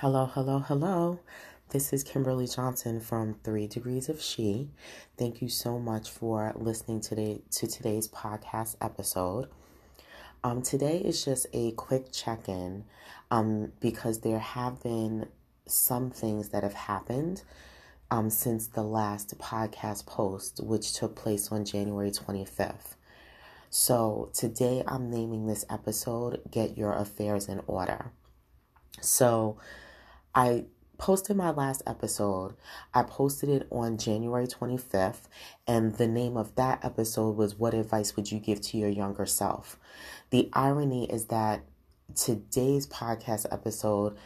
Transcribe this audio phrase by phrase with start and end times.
[0.00, 1.20] Hello, hello, hello.
[1.68, 4.70] This is Kimberly Johnson from Three Degrees of She.
[5.18, 9.48] Thank you so much for listening today to today's podcast episode.
[10.42, 12.84] Um, today is just a quick check-in
[13.30, 15.28] um, because there have been
[15.66, 17.42] some things that have happened
[18.10, 22.94] um, since the last podcast post, which took place on January 25th.
[23.68, 28.12] So today I'm naming this episode Get Your Affairs in Order.
[29.02, 29.58] So
[30.34, 30.66] I
[30.98, 32.54] posted my last episode.
[32.94, 35.28] I posted it on January 25th,
[35.66, 39.26] and the name of that episode was What Advice Would You Give to Your Younger
[39.26, 39.78] Self?
[40.30, 41.64] The irony is that
[42.14, 44.16] today's podcast episode,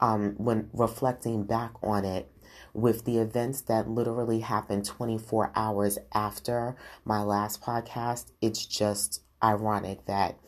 [0.00, 2.28] um, when reflecting back on it,
[2.74, 10.06] with the events that literally happened 24 hours after my last podcast, it's just ironic
[10.06, 10.38] that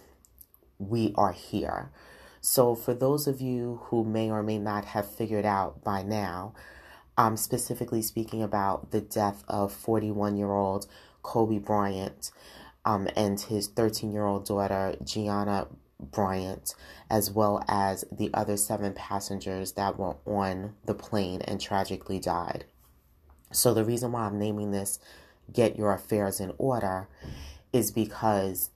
[0.79, 1.91] we are here.
[2.47, 6.53] So, for those of you who may or may not have figured out by now,
[7.17, 10.87] I'm specifically speaking about the death of 41 year old
[11.23, 12.31] Kobe Bryant
[12.85, 15.69] um, and his 13 year old daughter, Gianna
[15.99, 16.75] Bryant,
[17.09, 22.67] as well as the other seven passengers that were on the plane and tragically died.
[23.53, 24.99] So, the reason why I'm naming this
[25.51, 27.09] Get Your Affairs in Order
[27.73, 28.69] is because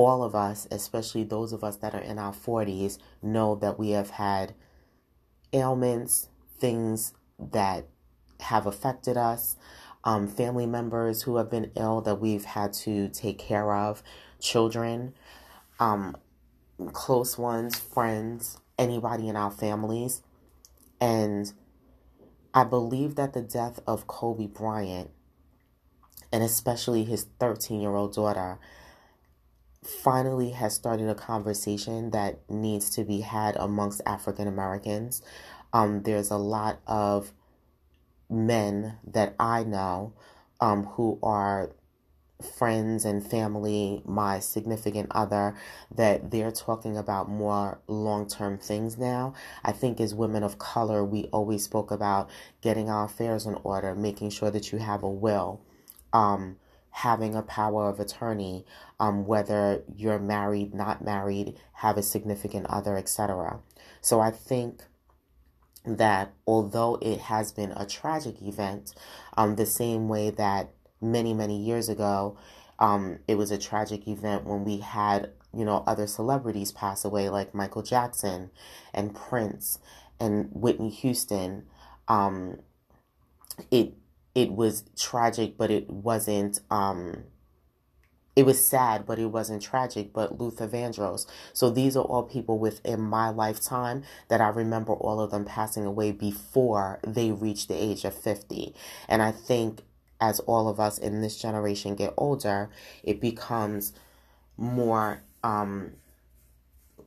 [0.00, 3.90] all of us, especially those of us that are in our 40s, know that we
[3.90, 4.54] have had
[5.52, 7.86] ailments, things that
[8.40, 9.56] have affected us,
[10.02, 14.02] um, family members who have been ill that we've had to take care of,
[14.40, 15.12] children,
[15.78, 16.16] um,
[16.94, 20.22] close ones, friends, anybody in our families.
[20.98, 21.52] And
[22.54, 25.10] I believe that the death of Kobe Bryant,
[26.32, 28.58] and especially his 13 year old daughter,
[29.82, 35.22] finally has started a conversation that needs to be had amongst African Americans.
[35.72, 37.32] Um, there's a lot of
[38.28, 40.12] men that I know
[40.60, 41.70] um, who are
[42.58, 45.54] friends and family, my significant other,
[45.94, 49.34] that they're talking about more long term things now.
[49.64, 52.30] I think as women of color, we always spoke about
[52.60, 55.60] getting our affairs in order, making sure that you have a will.
[56.12, 56.56] Um,
[56.90, 58.64] having a power of attorney,
[58.98, 63.60] um, whether you're married, not married, have a significant other, etc.
[64.00, 64.82] So I think
[65.84, 68.94] that although it has been a tragic event,
[69.36, 72.36] um, the same way that many, many years ago,
[72.78, 77.28] um, it was a tragic event when we had, you know, other celebrities pass away,
[77.28, 78.50] like Michael Jackson
[78.92, 79.78] and Prince
[80.18, 81.66] and Whitney Houston.
[82.08, 82.58] Um,
[83.70, 83.94] it
[84.34, 86.60] it was tragic, but it wasn't.
[86.70, 87.24] Um,
[88.36, 90.12] it was sad, but it wasn't tragic.
[90.12, 91.26] But Luther Vandross.
[91.52, 95.84] So these are all people within my lifetime that I remember all of them passing
[95.84, 98.74] away before they reached the age of 50.
[99.08, 99.82] And I think
[100.20, 102.70] as all of us in this generation get older,
[103.02, 103.92] it becomes
[104.56, 105.92] more um,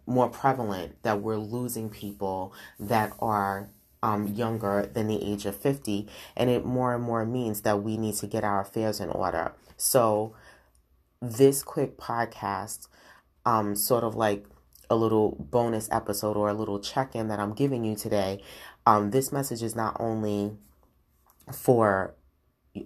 [0.05, 3.69] more prevalent that we're losing people that are
[4.03, 6.08] um, younger than the age of 50.
[6.36, 9.53] And it more and more means that we need to get our affairs in order.
[9.78, 10.36] So,
[11.22, 12.90] this quick podcast,
[13.46, 14.46] um, sort of like
[14.90, 18.44] a little bonus episode or a little check in that I'm giving you today,
[18.86, 20.52] um, this message is not only
[21.52, 22.14] for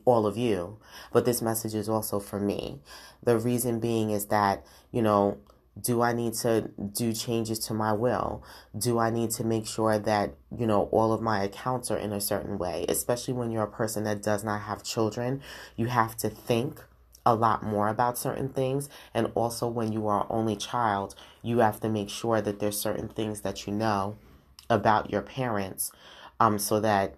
[0.06, 0.78] all of you,
[1.12, 2.80] but this message is also for me.
[3.24, 5.40] The reason being is that, you know,
[5.80, 8.44] do I need to do changes to my will?
[8.78, 12.14] Do I need to make sure that, you know, all of my accounts are in
[12.14, 12.86] a certain way?
[12.90, 15.42] Especially when you're a person that does not have children,
[15.76, 16.84] you have to think
[17.26, 18.90] a lot more about certain things.
[19.14, 23.10] And also when you are only child, you have to make sure that there's certain
[23.10, 24.18] things that you know
[24.70, 25.92] about your parents
[26.40, 27.16] um, so that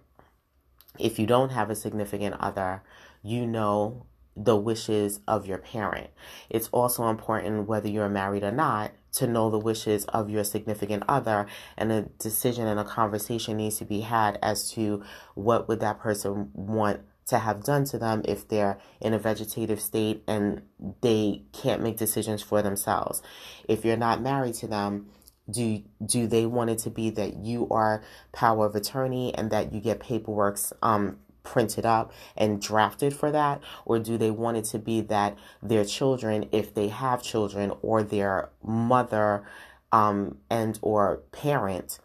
[0.98, 2.82] if you don't have a significant other,
[3.22, 4.06] you know
[4.44, 6.10] the wishes of your parent.
[6.48, 11.02] It's also important, whether you're married or not, to know the wishes of your significant
[11.08, 11.46] other
[11.76, 15.02] and a decision and a conversation needs to be had as to
[15.34, 19.80] what would that person want to have done to them if they're in a vegetative
[19.80, 20.62] state and
[21.00, 23.22] they can't make decisions for themselves.
[23.68, 25.10] If you're not married to them,
[25.50, 29.72] do do they want it to be that you are power of attorney and that
[29.72, 33.60] you get paperwork um printed up and drafted for that?
[33.84, 38.02] Or do they want it to be that their children, if they have children, or
[38.02, 39.44] their mother
[39.92, 41.98] um, and or parent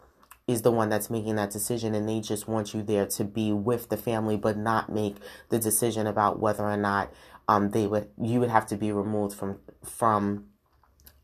[0.46, 3.52] is the one that's making that decision and they just want you there to be
[3.52, 5.16] with the family but not make
[5.48, 7.12] the decision about whether or not
[7.48, 10.44] um, they would you would have to be removed from from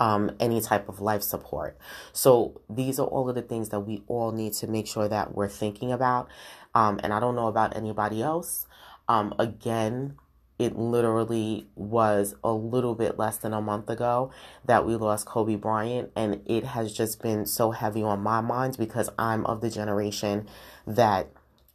[0.02, 1.78] um, any type of life support.
[2.12, 5.32] So these are all of the things that we all need to make sure that
[5.32, 6.28] we're thinking about.
[6.74, 8.66] Um, and I don't know about anybody else.
[9.06, 10.16] Um, again,
[10.58, 14.32] it literally was a little bit less than a month ago
[14.64, 18.76] that we lost Kobe Bryant, and it has just been so heavy on my mind
[18.76, 20.48] because I'm of the generation
[20.84, 21.28] that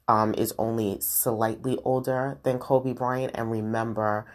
[0.09, 4.25] um, is only slightly older than Kobe Bryant and remember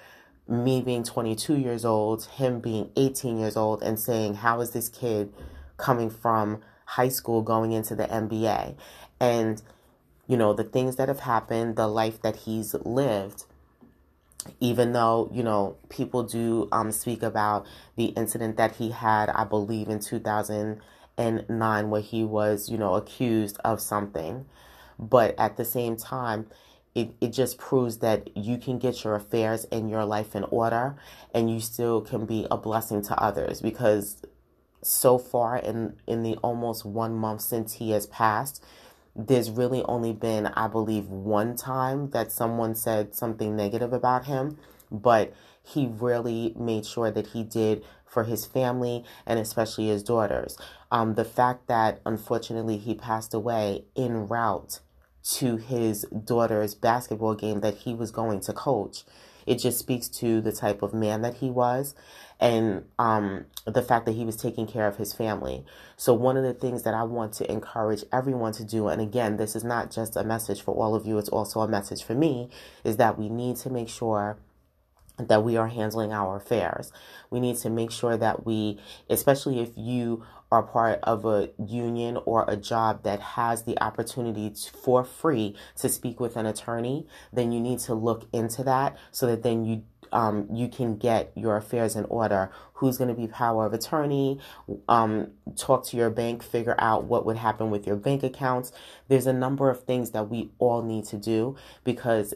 [0.48, 4.88] me being 22 years old, him being 18 years old, and saying, How is this
[4.88, 5.32] kid
[5.76, 8.76] coming from high school going into the NBA?
[9.20, 9.62] And,
[10.26, 13.44] you know, the things that have happened, the life that he's lived,
[14.60, 17.66] even though, you know, people do um, speak about
[17.96, 23.58] the incident that he had, I believe, in 2009, where he was, you know, accused
[23.64, 24.46] of something.
[24.98, 26.46] But at the same time,
[26.94, 30.96] it, it just proves that you can get your affairs and your life in order
[31.34, 33.60] and you still can be a blessing to others.
[33.60, 34.22] Because
[34.82, 38.64] so far in in the almost one month since he has passed
[39.14, 44.58] there's really only been i believe one time that someone said something negative about him.
[44.90, 50.58] But he really made sure that he did for his family and especially his daughters.
[50.90, 54.80] Um, the fact that unfortunately he passed away en route
[55.24, 59.04] to his daughter's basketball game that he was going to coach.
[59.46, 61.94] It just speaks to the type of man that he was
[62.40, 65.64] and um, the fact that he was taking care of his family.
[65.96, 69.36] So, one of the things that I want to encourage everyone to do, and again,
[69.36, 72.14] this is not just a message for all of you, it's also a message for
[72.14, 72.50] me,
[72.84, 74.38] is that we need to make sure
[75.18, 76.92] that we are handling our affairs.
[77.30, 82.18] We need to make sure that we, especially if you are part of a union
[82.26, 87.06] or a job that has the opportunity to, for free to speak with an attorney,
[87.32, 89.82] then you need to look into that so that then you
[90.12, 92.50] um, you can get your affairs in order.
[92.74, 94.40] Who's going to be power of attorney?
[94.86, 98.72] Um, talk to your bank, figure out what would happen with your bank accounts.
[99.08, 102.34] There's a number of things that we all need to do because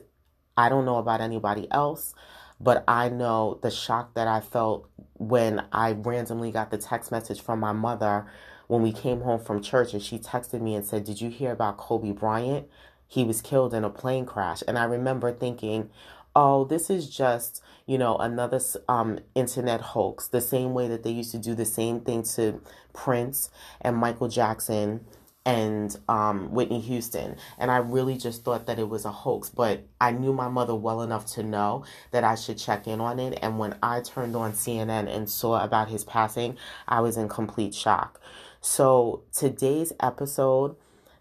[0.56, 2.14] I don't know about anybody else,
[2.61, 7.41] but I know the shock that I felt when I randomly got the text message
[7.41, 8.26] from my mother
[8.67, 11.53] when we came home from church and she texted me and said, Did you hear
[11.53, 12.67] about Kobe Bryant?
[13.06, 14.62] He was killed in a plane crash.
[14.67, 15.91] And I remember thinking,
[16.35, 21.11] Oh, this is just, you know, another um, internet hoax, the same way that they
[21.11, 22.61] used to do the same thing to
[22.93, 23.50] Prince
[23.81, 25.06] and Michael Jackson
[25.46, 27.37] and um, Whitney Houston.
[27.56, 29.48] And I really just thought that it was a hoax.
[29.48, 33.20] But I knew my mother well enough to know that I should check in on
[33.20, 33.38] it.
[33.40, 36.56] And when I turned on CNN and saw about his passing,
[36.88, 38.20] I was in complete shock.
[38.60, 40.75] So today's episode,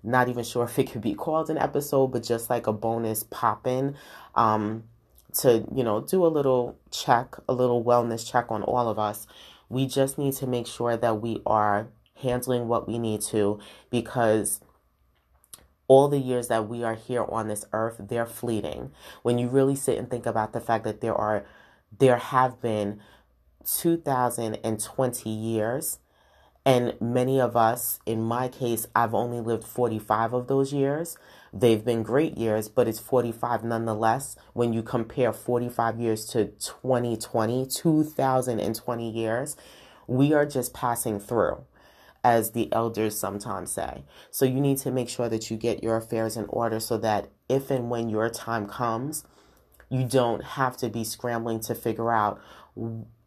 [0.04, 3.24] not even sure if it could be called an episode, but just like a bonus
[3.24, 3.96] pop in.
[4.34, 4.86] Um,
[5.40, 9.28] to you know do a little check a little wellness check on all of us
[9.68, 13.60] we just need to make sure that we are handling what we need to
[13.90, 14.62] because
[15.88, 18.92] all the years that we are here on this earth they're fleeting.
[19.22, 21.46] When you really sit and think about the fact that there are
[21.98, 23.00] there have been
[23.66, 26.00] 2020 years
[26.66, 31.18] and many of us in my case I've only lived 45 of those years.
[31.54, 34.36] They've been great years but it's 45 nonetheless.
[34.54, 39.56] When you compare 45 years to 2020 2020 years
[40.08, 41.66] we are just passing through
[42.26, 44.04] as the elders sometimes say.
[44.32, 47.30] So you need to make sure that you get your affairs in order so that
[47.48, 49.24] if and when your time comes,
[49.92, 52.42] you don't have to be scrambling to figure out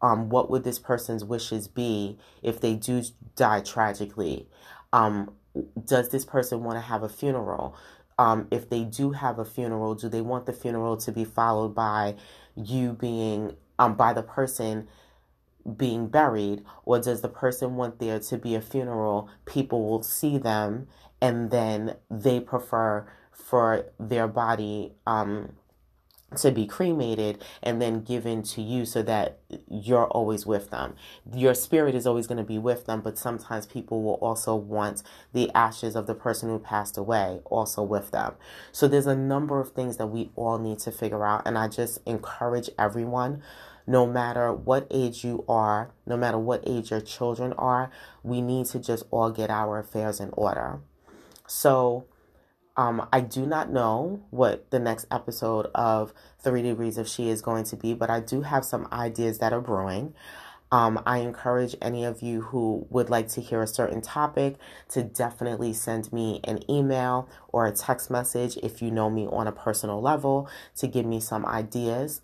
[0.01, 3.01] um, what would this person's wishes be if they do
[3.37, 4.49] die tragically.
[4.91, 5.31] Um,
[5.85, 7.77] does this person want to have a funeral?
[8.17, 11.73] Um, if they do have a funeral, do they want the funeral to be followed
[11.73, 12.15] by
[12.53, 14.89] you being um, by the person
[15.77, 19.29] being buried, or does the person want there to be a funeral?
[19.45, 20.87] People will see them,
[21.21, 25.53] and then they prefer for their body um,
[26.37, 30.95] to be cremated and then given to you so that you're always with them.
[31.33, 35.01] Your spirit is always going to be with them, but sometimes people will also want
[35.33, 38.35] the ashes of the person who passed away also with them.
[38.71, 41.67] So there's a number of things that we all need to figure out, and I
[41.67, 43.41] just encourage everyone
[43.89, 47.89] no matter what age you are, no matter what age your children are,
[48.21, 50.79] we need to just all get our affairs in order.
[51.47, 52.05] So,
[52.77, 57.41] um, I do not know what the next episode of Three Degrees of She is
[57.41, 60.13] going to be, but I do have some ideas that are brewing.
[60.71, 64.57] Um, I encourage any of you who would like to hear a certain topic
[64.89, 69.47] to definitely send me an email or a text message if you know me on
[69.47, 72.21] a personal level to give me some ideas.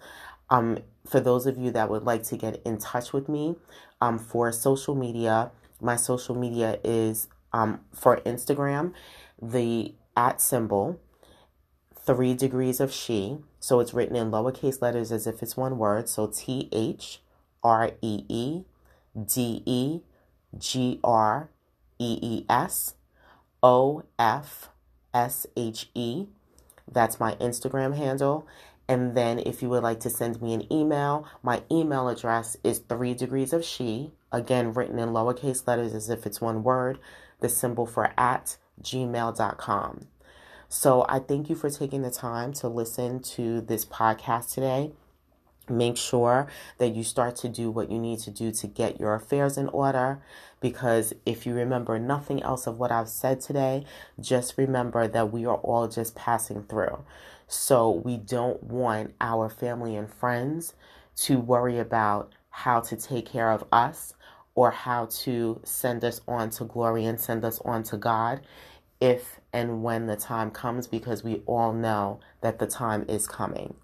[0.50, 3.56] Um, for those of you that would like to get in touch with me,
[4.02, 8.92] Um, for social media, my social media is um, for Instagram,
[9.42, 11.00] the at symbol,
[12.06, 13.38] three degrees of she.
[13.60, 16.10] So it's written in lowercase letters as if it's one word.
[16.10, 17.22] So T H
[17.64, 18.66] R E E
[19.16, 20.02] D E
[20.58, 21.50] G R
[21.98, 22.96] E E S
[23.64, 24.70] O F
[25.14, 26.28] S H E.
[26.92, 28.46] That's my Instagram handle.
[28.88, 32.80] And then if you would like to send me an email, my email address is
[32.80, 37.00] three degrees of she, again written in lowercase letters as if it's one word,
[37.40, 40.08] the symbol for at gmail.com.
[40.70, 44.92] So I thank you for taking the time to listen to this podcast today.
[45.68, 49.16] Make sure that you start to do what you need to do to get your
[49.16, 50.22] affairs in order.
[50.60, 53.86] Because if you remember nothing else of what I've said today,
[54.20, 57.04] just remember that we are all just passing through.
[57.48, 60.74] So we don't want our family and friends
[61.18, 64.14] to worry about how to take care of us
[64.56, 68.42] or how to send us on to glory and send us on to God
[69.00, 73.76] if and when the time comes because we all know that the time is coming.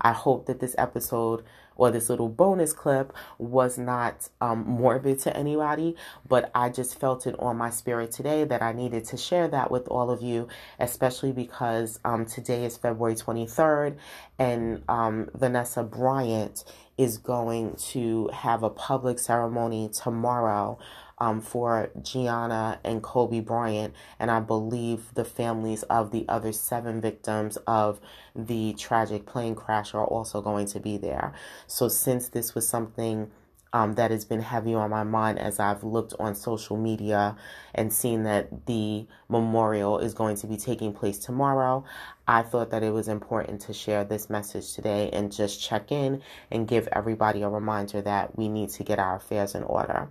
[0.00, 1.44] I hope that this episode
[1.76, 5.96] or this little bonus clip was not um, morbid to anybody,
[6.28, 9.70] but I just felt it on my spirit today that I needed to share that
[9.70, 13.96] with all of you, especially because um, today is February 23rd
[14.38, 16.64] and um, Vanessa Bryant
[16.96, 20.78] is going to have a public ceremony tomorrow
[21.18, 27.00] um, for Gianna and Kobe Bryant, and I believe the families of the other seven
[27.00, 28.00] victims of
[28.34, 31.32] the tragic plane crash are also going to be there.
[31.66, 33.30] So, since this was something
[33.74, 37.36] um, that has been heavy on my mind as I've looked on social media
[37.74, 41.84] and seen that the memorial is going to be taking place tomorrow.
[42.28, 46.22] I thought that it was important to share this message today and just check in
[46.52, 50.08] and give everybody a reminder that we need to get our affairs in order.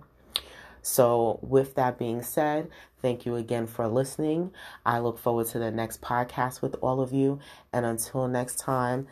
[0.86, 2.68] So, with that being said,
[3.00, 4.52] thank you again for listening.
[4.84, 7.38] I look forward to the next podcast with all of you.
[7.72, 9.06] And until next time,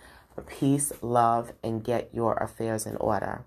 [0.47, 3.47] peace, love, and get your affairs in order.